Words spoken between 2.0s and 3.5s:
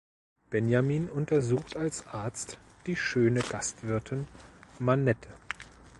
Arzt die schöne